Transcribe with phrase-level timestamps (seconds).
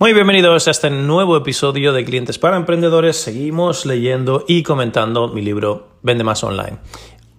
[0.00, 3.16] Muy bienvenidos a este nuevo episodio de Clientes para Emprendedores.
[3.16, 6.78] Seguimos leyendo y comentando mi libro Vende más online.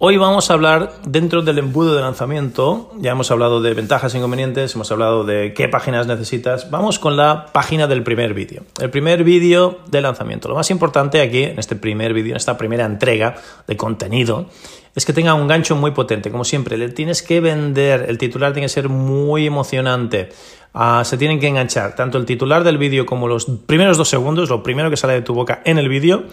[0.02, 2.90] Hoy vamos a hablar dentro del embudo de lanzamiento.
[3.00, 6.70] Ya hemos hablado de ventajas e inconvenientes, hemos hablado de qué páginas necesitas.
[6.70, 8.62] Vamos con la página del primer vídeo.
[8.80, 10.48] El primer vídeo de lanzamiento.
[10.48, 13.34] Lo más importante aquí, en este primer vídeo, en esta primera entrega
[13.66, 14.46] de contenido,
[14.94, 16.30] es que tenga un gancho muy potente.
[16.30, 18.06] Como siempre, le tienes que vender.
[18.08, 20.30] El titular tiene que ser muy emocionante.
[20.72, 24.48] Ah, se tienen que enganchar tanto el titular del vídeo como los primeros dos segundos,
[24.48, 26.24] lo primero que sale de tu boca en el vídeo,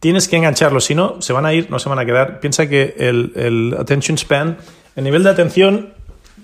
[0.00, 2.40] tienes que engancharlo, si no, se van a ir, no se van a quedar.
[2.40, 4.58] Piensa que el, el attention span,
[4.96, 5.90] el nivel de atención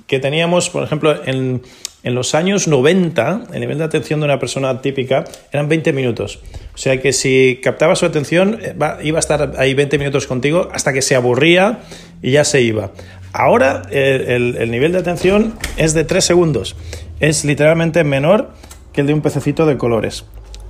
[0.06, 1.62] que teníamos, por ejemplo, en,
[2.04, 6.38] en, los años 90, el nivel de atención de una persona típica eran 20 minutos.
[6.74, 10.68] O sea que si captaba su atención, eh, iba a estar ahí 20 minutos contigo
[10.72, 11.80] hasta que se aburría
[12.22, 12.92] y ya se iba.
[13.32, 16.76] Ahora el, el nivel de atención es de 3 segundos
[17.20, 18.50] es literalmente menor
[18.92, 20.24] que el de un pececito de colores.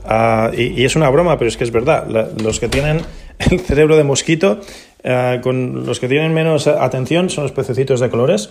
[0.09, 2.07] Ah, y, es una broma, pero es que es verdad.
[2.43, 3.03] los que tienen
[3.51, 4.61] el cerebro de mosquito,
[5.05, 8.51] ah, con los que tienen menos atención, son los pececitos de colores.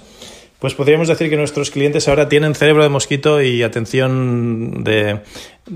[0.60, 5.20] Pues podríamos decir que nuestros clientes ahora tienen cerebro de mosquito y atención de,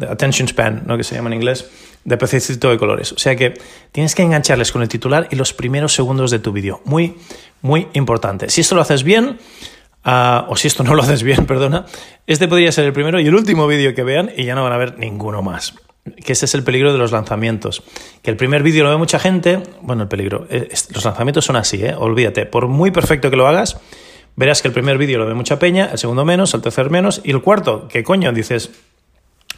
[0.08, 0.96] attention span, ¿no?
[0.98, 1.70] que se llama en inglés,
[2.06, 3.12] de pececito de colores.
[3.12, 3.54] O sea que
[3.92, 6.82] tienes que engancharles con el titular y los primeros segundos de tu vídeo.
[6.86, 7.16] Muy,
[7.62, 8.50] muy importante.
[8.50, 9.38] Si esto lo haces bien,
[10.04, 11.86] O si esto no lo haces bien, perdona,
[12.28, 14.74] este podría ser el primero y el último vídeo que vean y ya no van
[14.74, 15.76] a ver ninguno más.
[16.26, 17.84] Que ese es el peligro de los lanzamientos.
[18.24, 21.56] Que el primer vídeo lo ve mucha gente, bueno, el peligro, eh, los lanzamientos son
[21.56, 21.94] así, ¿eh?
[21.96, 23.78] olvídate, por muy perfecto que lo hagas,
[24.36, 27.22] verás que el primer vídeo lo ve mucha peña, el segundo menos, el tercer menos
[27.24, 28.32] y el cuarto, ¿qué coño?
[28.32, 28.72] Dices,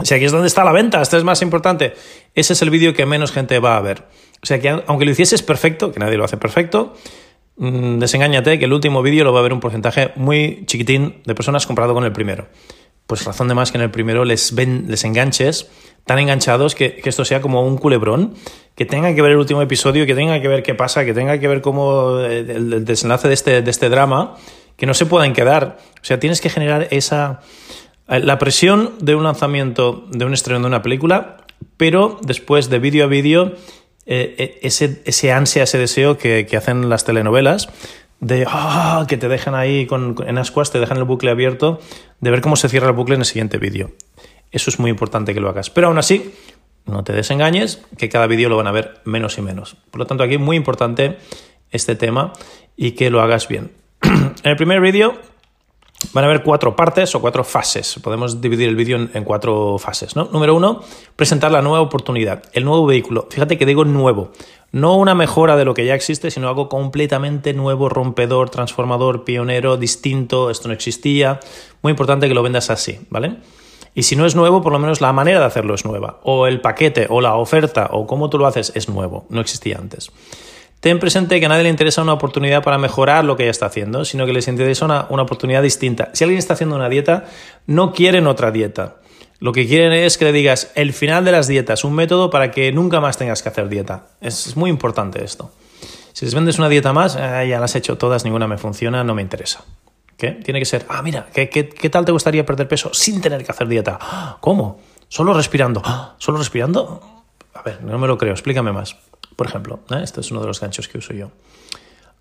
[0.04, 1.94] si aquí es donde está la venta, este es más importante,
[2.34, 4.04] ese es el vídeo que menos gente va a ver.
[4.42, 6.96] O sea que aunque lo hicieses perfecto, que nadie lo hace perfecto,
[7.58, 11.36] Mm, desengáñate que el último vídeo lo va a ver un porcentaje muy chiquitín de
[11.36, 12.48] personas comparado con el primero.
[13.08, 15.70] Pues razón de más que en el primero les, ven, les enganches
[16.06, 18.34] tan enganchados que, esto sea como un culebrón,
[18.76, 21.40] que tengan que ver el último episodio, que tengan que ver qué pasa, que tengan
[21.40, 24.36] que ver cómo eh, el, desenlace de este, de este drama,
[24.78, 25.78] que no se puedan quedar.
[26.02, 27.42] O sea, tienes que generar esa...
[28.08, 31.38] Eh, la presión de un lanzamiento, de un estreno de una película,
[31.78, 33.54] pero después de vídeo a vídeo
[34.06, 37.70] eh, eh, ese, ese, ansia, ese deseo que, hacen las telenovelas
[38.20, 41.80] de ah, que te dejan ahí con, en ascuas, te dejan el bucle abierto,
[42.20, 43.92] de ver cómo se cierra el bucle en el siguiente vídeo.
[44.52, 45.70] Eso es muy importante que lo hagas.
[45.70, 46.34] Pero aún así,
[46.86, 49.76] no te desengañes, que cada vídeo lo van a ver menos y menos.
[49.90, 51.18] Por lo tanto, aquí muy importante
[51.72, 52.34] este tema
[52.76, 53.72] y que lo hagas bien.
[54.02, 55.20] en el primer vídeo
[56.14, 58.00] Van a haber cuatro partes o cuatro fases.
[58.04, 60.16] Podemos dividir el vídeo en, cuatro fases.
[60.16, 60.26] ¿no?
[60.26, 60.82] Número uno,
[61.16, 63.28] presentar la nueva oportunidad, el nuevo vehículo.
[63.30, 64.32] Fíjate que digo nuevo.
[64.72, 69.78] No una mejora de lo que ya existe, sino algo completamente nuevo, rompedor, transformador, pionero,
[69.78, 70.50] distinto.
[70.50, 71.40] Esto no existía.
[71.82, 73.38] Muy importante que lo vendas así, ¿vale?
[73.94, 76.20] Y si no es nuevo, por lo menos la manera de hacerlo es nueva.
[76.24, 79.26] O el paquete, o la oferta, o cómo tú lo haces es nuevo.
[79.30, 80.12] No existía antes.
[80.82, 83.68] Ten presente que a nadie le interesa una oportunidad para mejorar lo que ya está
[83.68, 86.10] haciendo, sino que les interesa una, una oportunidad distinta.
[86.14, 87.26] Si alguien está haciendo una dieta,
[87.68, 88.96] no quieren otra dieta.
[89.40, 92.50] Lo que quieren es que le digas el final de las dietas, un método para
[92.50, 94.08] que nunca más tengas que hacer dieta.
[94.22, 95.52] Es, muy importante esto.
[96.14, 99.14] Si les vendes una dieta más, ya las he hecho todas, ninguna me funciona, no
[99.14, 99.64] me interesa.
[100.18, 100.32] ¿Qué?
[100.32, 103.46] Tiene que ser, ah, mira, ¿qué, qué, qué tal te gustaría perder peso sin tener
[103.46, 104.00] que hacer dieta?
[104.42, 104.80] ¿Cómo?
[105.10, 105.84] ¿Solo respirando?
[106.18, 107.24] ¿Solo respirando?
[107.54, 108.96] A ver, no me lo creo, explícame más
[109.36, 109.80] por ejemplo.
[109.92, 110.02] ¿eh?
[110.04, 111.32] Este es uno de los ganchos que uso yo.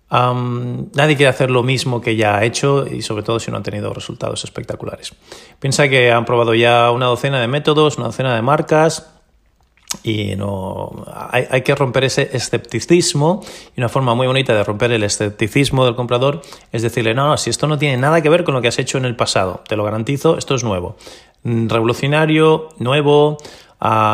[0.09, 3.63] nadie quiere hacer lo mismo que ya ha hecho y sobre todo si no han
[3.63, 5.13] tenido resultados espectaculares.
[5.59, 9.11] Piensa que han probado ya una docena de métodos, una docena de marcas
[10.03, 13.43] y no hay, hay, que romper ese escepticismo
[13.75, 16.41] y una forma muy bonita de romper el escepticismo del comprador
[16.71, 18.79] es decirle no, no, si esto no tiene nada que ver con lo que has
[18.79, 20.95] hecho en el pasado, te lo garantizo, esto es nuevo,
[21.43, 23.37] mm, revolucionario, nuevo,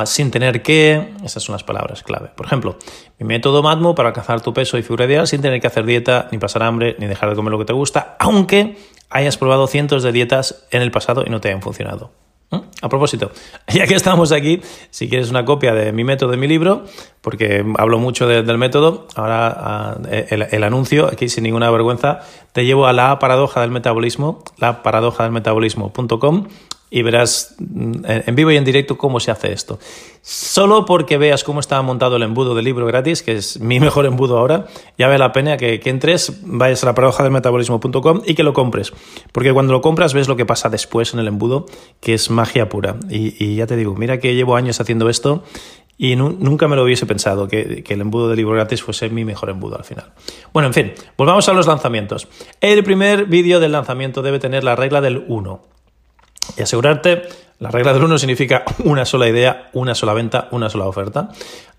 [0.06, 2.30] sin tener que, esas son las palabras clave.
[2.36, 2.78] Por ejemplo,
[3.20, 6.30] mi método MATMO para alcanzar tu peso y figura ideal sin tener que hacer dieta,
[6.32, 8.78] ni pasar hambre, ni dejar de comer lo que te gusta, aunque
[9.10, 12.12] hayas probado cientos de dietas en el pasado y no te hayan funcionado.
[12.50, 12.60] ¿Mm?
[12.82, 13.32] A propósito,
[13.68, 16.86] ya que estamos aquí, si quieres una copia de mi método, de mi libro,
[17.20, 22.22] porque hablo mucho del método, ahora ah, el, el, anuncio, aquí sin ninguna vergüenza,
[22.54, 26.48] te llevo a la paradoja del metabolismo, la paradoja del metabolismo.com
[26.90, 29.80] y verás mm, en vivo y en directo cómo se hace esto.
[30.22, 34.06] Solo porque veas cómo está montado el embudo del libro gratis, que es mi mejor
[34.06, 34.68] embudo ahora,
[34.98, 38.54] ya vale la pena que, entres, vayas a la paradoja del metabolismo.com y que lo
[38.54, 38.94] compres.
[39.32, 41.66] Porque cuando lo compras ves lo que pasa después en el embudo,
[42.00, 42.98] que es magia pura.
[43.10, 45.44] Y, ya te digo, mira que llevo años haciendo esto
[45.98, 49.26] y nunca me lo hubiese pensado que, que, el embudo del libro gratis fuese mi
[49.26, 50.12] mejor embudo al final.
[50.54, 52.28] Bueno, en fin, volvamos a los lanzamientos.
[52.62, 55.77] El primer vídeo del lanzamiento debe tener la regla del 1.
[56.58, 57.24] Y asegurarte,
[57.60, 61.30] la regla del 1 significa una sola idea, una sola venta, una sola oferta.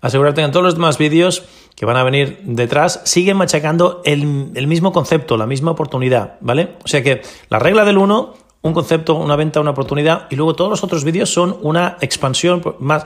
[0.01, 1.43] Asegurarte que en todos los demás vídeos
[1.75, 6.75] que van a venir detrás siguen machacando el, mismo concepto, la misma oportunidad, ¿vale?
[6.83, 10.53] O sea que la regla del 1 un concepto, una venta, una oportunidad, y luego
[10.53, 13.05] todos los otros vídeos son una expansión, más,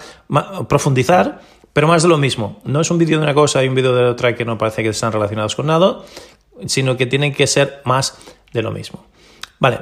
[0.67, 1.41] profundizar,
[1.73, 2.59] pero más de lo mismo.
[2.63, 4.81] No es un vídeo de una cosa y un vídeo de otra que no parece
[4.81, 5.99] que están relacionados con nada,
[6.65, 8.17] sino que tienen que ser más
[8.51, 9.05] de lo mismo.
[9.59, 9.79] Vale,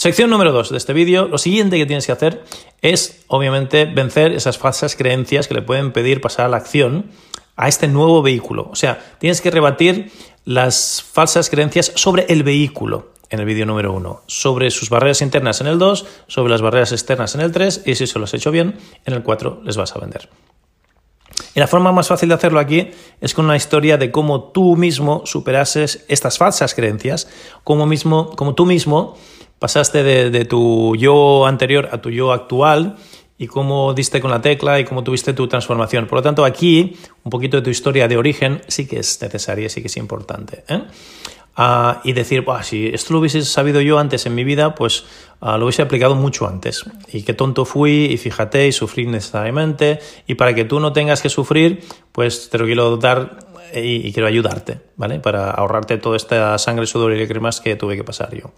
[0.00, 2.42] Sección número 2 de este vídeo, lo siguiente que tienes que hacer
[2.80, 7.10] es, obviamente, vencer esas falsas creencias que le pueden pedir pasar a la acción
[7.54, 8.70] a este nuevo vehículo.
[8.72, 10.10] O sea, tienes que rebatir
[10.46, 15.60] las falsas creencias sobre el vehículo en el vídeo número 1, sobre sus barreras internas
[15.60, 18.32] en el 2, sobre las barreras externas en el 3 y si se lo has
[18.32, 20.30] hecho bien, en el 4 les vas a vender.
[21.54, 24.76] Y la forma más fácil de hacerlo aquí es con una historia de cómo tú
[24.76, 27.28] mismo superases estas falsas creencias,
[27.86, 29.18] mismo, como tú mismo
[29.60, 32.96] pasaste de, tu yo anterior a tu yo actual
[33.38, 36.06] y cómo diste con la tecla y cómo tuviste tu transformación.
[36.06, 39.68] Por lo tanto, aquí un poquito de tu historia de origen sí que es necesaria,
[39.68, 40.64] sí que es importante.
[40.66, 40.82] ¿eh?
[41.56, 45.04] Ah, y decir, si esto lo hubiese sabido yo antes en mi vida, pues
[45.42, 46.84] ah, lo hubiese aplicado mucho antes.
[47.12, 50.00] Y qué tonto fui, y fíjate, y sufrí necesariamente.
[50.26, 54.12] Y para que tú no tengas que sufrir, pues te lo quiero dar y, y
[54.14, 55.20] quiero ayudarte, ¿vale?
[55.20, 58.52] Para ahorrarte toda esta sangre, sudor y lágrimas que tuve que pasar yo.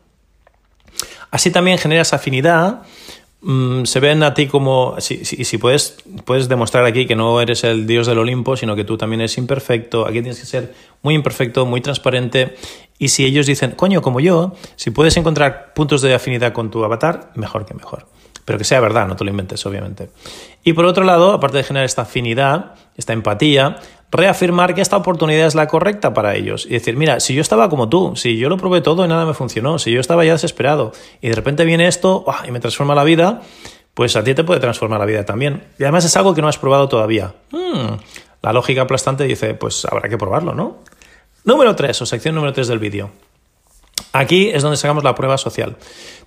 [1.32, 2.82] Así también generas afinidad,
[3.40, 5.96] mm, se ven a ti como, si, si, puedes,
[6.26, 9.38] puedes demostrar aquí que no eres el dios del Olimpo, sino que tú también eres
[9.38, 12.55] imperfecto, aquí tienes que ser muy imperfecto, muy transparente,
[12.99, 16.84] y si ellos dicen, coño, como yo, si puedes encontrar puntos de afinidad con tu
[16.84, 18.06] avatar, mejor que mejor.
[18.44, 20.11] Pero que sea verdad, no te lo inventes, obviamente.
[20.65, 23.77] Y por otro lado, aparte de generar esta afinidad, esta empatía,
[24.11, 27.69] reafirmar que esta oportunidad es la correcta para ellos y decir, mira, si yo estaba
[27.69, 30.33] como tú, si yo lo probé todo y nada me funcionó, si yo estaba ya
[30.33, 33.41] desesperado y de repente viene esto y me transforma la vida,
[33.94, 35.65] pues a ti te puede transformar la vida también.
[35.79, 37.35] Y además es algo que no has probado todavía.
[37.50, 37.97] Hmm,
[38.43, 40.79] la lógica aplastante dice, pues habrá que probarlo, ¿no?
[41.44, 43.11] Número 3, o sección número 3 del vídeo.
[44.12, 45.77] Aquí es donde sacamos la prueba social.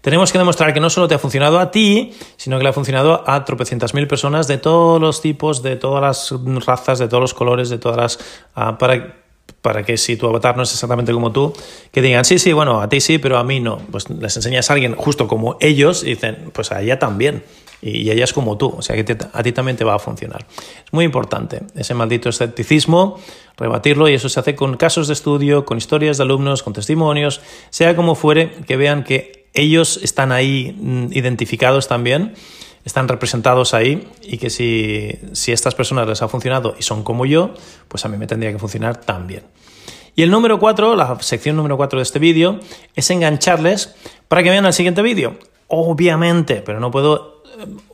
[0.02, 2.74] Tenemos que demostrar que no solo te ha funcionado a ti, sino que le ha
[2.74, 7.22] funcionado a tropecientas mil personas de todos los tipos, de todas las razas, de todos
[7.22, 8.20] los colores, de todas las...
[8.56, 9.16] Ah, para,
[9.62, 11.54] para que si tu avatar no es exactamente como tú,
[11.92, 13.78] que digan, sí, sí, bueno, a ti sí, pero a mí no.
[13.92, 17.44] Pues les enseñas a alguien justo como ellos y dicen, pues a ella también
[17.82, 20.46] y ella es como tú, o sea que a ti también te va a funcionar.
[20.86, 23.20] Es muy importante ese maldito escepticismo,
[23.58, 27.42] rebatirlo y eso se hace con casos de estudio, con historias de alumnos, con testimonios,
[27.70, 32.34] sea como fuere, que vean que ellos están ahí mm, identificados también,
[32.84, 37.04] están representados ahí y que si, si a estas personas les ha funcionado y son
[37.04, 37.54] como yo,
[37.88, 39.44] pues a mí me tendría que funcionar también.
[40.16, 42.60] Y el número 4, la sección número 4 de este vídeo,
[42.96, 43.96] es engancharles
[44.30, 45.38] para que vean el siguiente vídeo.
[45.68, 47.35] Obviamente, pero no puedo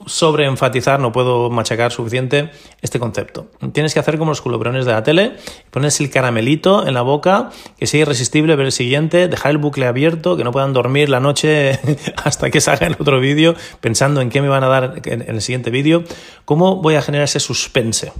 [0.06, 2.51] sobreenfatizar, no puedo machacar suficiente
[2.82, 3.48] este concepto.
[3.74, 5.34] Tienes que hacer como los culebrones de la tele,
[5.70, 9.88] pones el caramelito en la boca, que sea irresistible ver el siguiente, dejar el bucle
[9.88, 11.80] abierto, que no puedan dormir la noche
[12.24, 15.41] hasta que salga el otro vídeo, pensando en qué me van a dar en el
[15.41, 16.03] siguiente vídeo.
[16.46, 18.12] ¿Cómo voy a generar ese suspense?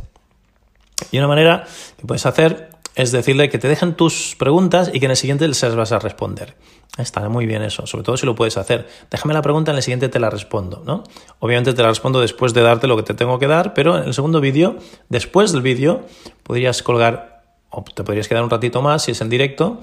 [1.12, 1.66] Y una manera
[1.98, 5.52] que puedes hacer es decirle que te dejen tus preguntas y que en el siguiente
[5.54, 6.56] se las vas a responder.
[6.98, 8.88] Está muy bien eso, sobre todo si lo puedes hacer.
[9.10, 11.04] Déjame la pregunta, en el siguiente te la respondo, ¿no?
[11.40, 14.04] Obviamente te la respondo después de darte lo que te tengo que dar, pero en
[14.04, 14.76] el segundo vídeo,
[15.08, 16.06] después del vídeo,
[16.44, 19.80] podrías colgar o te podrías quedar un ratito más si es en directo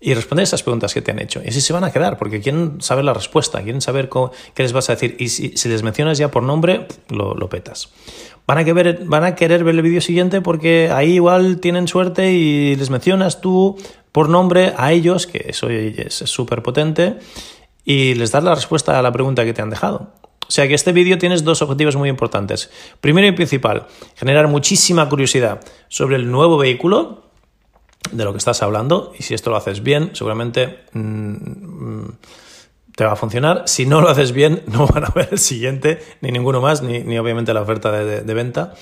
[0.00, 1.42] y responder esas preguntas que te han hecho.
[1.44, 4.08] Y así se van a quedar, porque quieren saber la respuesta, quieren saber
[4.54, 5.16] qué les vas a decir.
[5.18, 7.90] Y si, les mencionas ya por nombre, lo petas.
[8.46, 8.64] Van a,
[9.34, 13.76] querer, ver el vídeo siguiente porque ahí igual tienen suerte y les mencionas tú
[14.12, 17.18] por nombre a ellos, que eso es súper potente,
[17.84, 20.12] y les das la respuesta a la pregunta que te han dejado.
[20.48, 22.70] O sea que este vídeo tienes dos objetivos muy importantes.
[23.00, 27.24] Primero y principal, generar muchísima curiosidad sobre el nuevo vehículo
[28.12, 32.04] de lo que estás hablando y si esto lo haces bien, seguramente mm,
[32.96, 33.62] te va a funcionar.
[33.66, 37.00] Si no lo haces bien, no van a ver el siguiente, ni ninguno más, ni,
[37.00, 38.74] ni obviamente la oferta de, de, venta.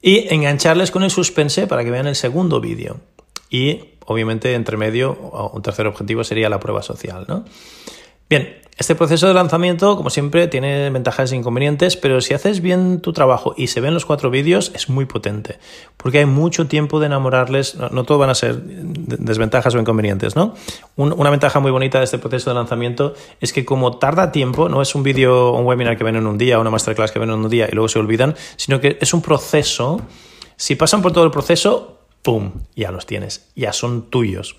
[0.00, 3.00] Y engancharles con el suspense para que vean el segundo vídeo.
[3.50, 5.12] Y obviamente, entre medio,
[5.52, 7.26] un tercer objetivo sería la prueba social.
[7.28, 7.44] ¿no?
[8.30, 13.00] Bien, este proceso de lanzamiento, como siempre, tiene ventajas e inconvenientes, pero si haces bien
[13.00, 15.58] tu trabajo y se ven los cuatro vídeos, es muy potente,
[15.96, 20.54] porque hay mucho tiempo de enamorarles, no, todo van a ser desventajas o inconvenientes, ¿no?
[20.94, 24.80] una ventaja muy bonita de este proceso de lanzamiento es que como tarda tiempo, no
[24.80, 27.36] es un vídeo, un webinar que ven en un día, una masterclass que ven en
[27.36, 30.00] un día y luego se olvidan, sino que es un proceso,
[30.56, 34.54] si pasan por todo el proceso, ¡pum!, ya los tienes, ya son tuyos.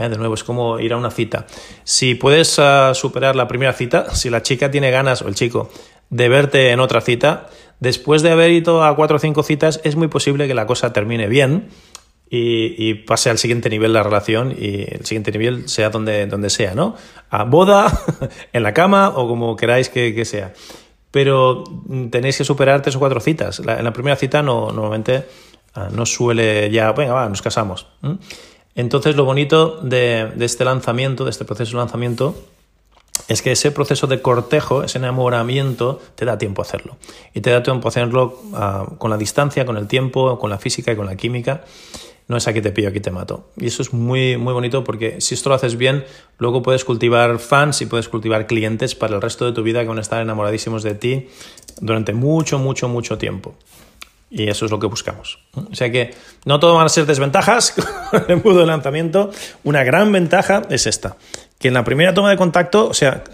[0.00, 0.08] ¿Eh?
[0.08, 1.46] De nuevo, es como ir a una cita.
[1.84, 5.70] Si puedes ah, superar la primera cita, si la chica tiene ganas o el chico
[6.10, 9.96] de verte en otra cita, después de haber ido a cuatro o cinco citas, es
[9.96, 11.68] muy posible que la cosa termine bien
[12.32, 16.74] y, pase al siguiente nivel la relación y el siguiente nivel sea donde, donde sea,
[16.74, 16.94] ¿no?
[17.28, 17.90] A boda,
[18.52, 20.52] en la cama o como queráis que, sea.
[21.10, 21.64] Pero
[22.10, 23.58] tenéis que superar tres o cuatro citas.
[23.58, 25.26] en la primera cita no, normalmente
[25.74, 27.88] ah, no suele ya, venga, va, nos casamos.
[28.74, 32.34] Entonces, lo bonito de, este lanzamiento, de este proceso de lanzamiento,
[33.28, 36.96] es que ese proceso de cortejo, ese enamoramiento, te da tiempo a hacerlo.
[37.34, 40.58] Y te da tiempo a hacerlo ah, con la distancia, con el tiempo, con la
[40.58, 41.64] física y con la química.
[42.30, 43.48] No es aquí te pillo, aquí te mato.
[43.56, 46.04] Y eso es muy, muy bonito porque si esto lo haces bien,
[46.38, 49.88] luego puedes cultivar fans y puedes cultivar clientes para el resto de tu vida que
[49.88, 51.28] van a estar enamoradísimos de ti
[51.80, 53.56] durante mucho, mucho, mucho tiempo.
[54.30, 55.40] Y eso es lo que buscamos.
[55.54, 57.72] O sea que no todo van a ser desventajas
[58.10, 59.30] con el embudo de lanzamiento.
[59.64, 61.16] Una gran ventaja es esta,
[61.58, 63.24] que en la primera toma de contacto, o sea,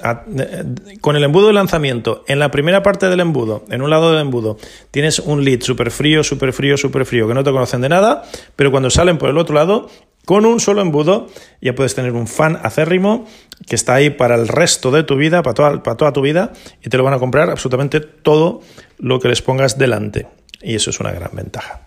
[1.02, 4.22] con el embudo de lanzamiento, en la primera parte del embudo, en un lado del
[4.22, 4.56] embudo,
[4.90, 8.24] tienes un lead súper frío, súper frío, súper frío, que no te conocen de nada,
[8.56, 9.90] pero cuando salen por el otro lado,
[10.24, 11.28] con un solo embudo
[11.60, 13.26] ya puedes tener un fan acérrimo
[13.68, 16.52] que está ahí para el resto de tu vida, para toda, para toda tu vida,
[16.82, 18.60] y te lo van a comprar absolutamente todo
[18.98, 20.26] lo que les pongas delante
[20.66, 21.86] y eso es una gran ventaja.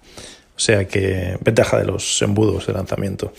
[0.56, 3.34] O sea que ventaja de los embudos de lanzamiento.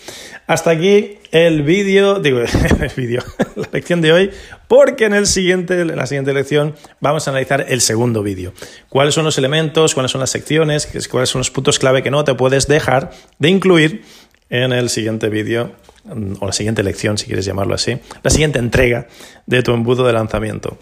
[0.47, 2.39] Hasta aquí el vídeo, digo,
[2.79, 3.23] el vídeo,
[3.55, 4.31] la lección de hoy,
[4.67, 8.53] porque en, el siguiente, en la siguiente lección vamos a analizar el segundo vídeo.
[8.89, 12.23] ¿Cuáles son los elementos, cuáles son las secciones, cuáles son los puntos clave que no
[12.23, 14.03] te puedes dejar de incluir
[14.49, 15.73] en el siguiente vídeo,
[16.39, 19.07] o la siguiente lección, si quieres llamarlo así, la siguiente entrega
[19.45, 20.77] de tu embudo de lanzamiento.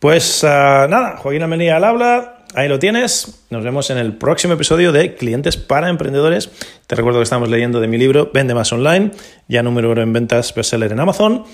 [0.00, 0.46] Pues uh,
[0.88, 2.39] nada, Joaquín Amenía al habla.
[2.54, 3.44] Ahí lo tienes.
[3.50, 6.50] Nos vemos en el próximo episodio de Clientes para Emprendedores.
[6.88, 9.12] Te recuerdo que estamos leyendo de mi libro Vende más online,
[9.46, 11.44] ya número uno en ventas bestseller en Amazon.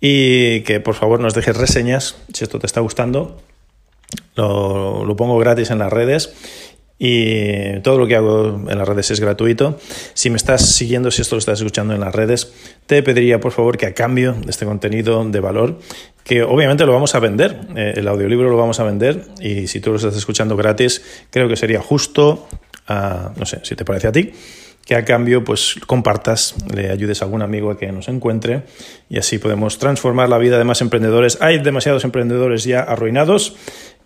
[0.00, 3.42] Y que por favor nos dejes reseñas si esto te está gustando.
[4.34, 6.34] Lo, lo pongo gratis en las redes
[7.04, 9.76] y todo lo que hago en las redes es gratuito.
[10.14, 12.52] Si me estás siguiendo, si esto lo estás escuchando en las redes,
[12.86, 15.80] te pediría por favor que a cambio de este contenido de valor,
[16.22, 19.80] que obviamente lo vamos a vender, eh, el audiolibro lo vamos a vender y si
[19.80, 22.46] tú lo estás escuchando gratis, creo que sería justo,
[22.88, 24.30] no sé, si te parece a ti,
[24.86, 28.62] que a cambio pues compartas, le ayudes a algún amigo a que nos encuentre
[29.08, 31.38] y así podemos transformar la vida de más emprendedores.
[31.40, 33.56] Hay demasiados emprendedores ya arruinados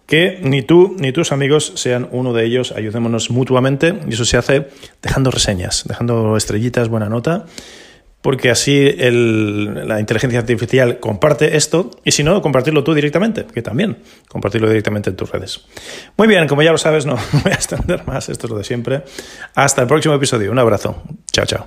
[0.06, 4.36] que ni tú ni tus amigos sean uno de ellos, ayudémonos mutuamente y eso se
[4.36, 4.68] hace
[5.02, 7.46] dejando reseñas, dejando estrellitas, buena nota,
[8.22, 13.98] porque así la inteligencia artificial comparte esto y si no, compartirlo tú directamente, que también
[14.28, 15.66] compartirlo directamente en tus redes.
[16.16, 18.64] Muy bien, como ya lo sabes, no voy a extender más, esto es lo de
[18.64, 19.02] siempre.
[19.54, 21.66] Hasta el próximo episodio, un abrazo, chao, chao.